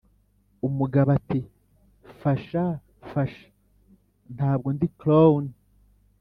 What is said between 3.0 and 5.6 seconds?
fasha.' 'ntabwo ndi clown.'